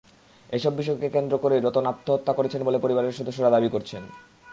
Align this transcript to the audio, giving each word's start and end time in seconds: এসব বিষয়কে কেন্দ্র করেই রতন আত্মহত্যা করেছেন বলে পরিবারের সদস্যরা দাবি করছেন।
এসব 0.49 0.73
বিষয়কে 0.75 1.07
কেন্দ্র 1.09 1.35
করেই 1.37 1.61
রতন 1.61 1.85
আত্মহত্যা 1.85 2.33
করেছেন 2.33 2.61
বলে 2.63 2.77
পরিবারের 2.79 3.17
সদস্যরা 3.19 3.49
দাবি 3.49 3.69
করছেন। 3.69 4.03